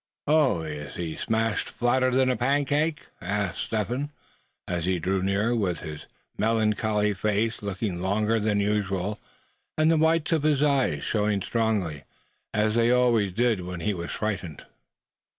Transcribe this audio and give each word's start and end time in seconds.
"Oh! 0.25 0.63
is 0.63 0.95
he 0.95 1.15
smashed 1.15 1.69
flatter'n 1.69 2.31
a 2.31 2.35
pancake?" 2.35 3.05
asked 3.21 3.59
Step 3.65 3.89
Hen, 3.89 4.09
as 4.67 4.85
he 4.85 4.97
drew 4.97 5.21
near, 5.21 5.55
with 5.55 5.81
his 5.81 6.07
melancholy 6.39 7.13
face 7.13 7.61
looking 7.61 8.01
longer 8.01 8.39
than 8.39 8.59
usual; 8.59 9.19
and 9.77 9.91
the 9.91 9.97
whites 9.99 10.31
of 10.31 10.41
his 10.41 10.63
eyes 10.63 11.03
showing 11.03 11.43
strongly, 11.43 12.01
as 12.51 12.73
they 12.73 12.89
always 12.89 13.31
did 13.31 13.61
when 13.61 13.81
he 13.81 13.93
was 13.93 14.09
frightened. 14.09 14.65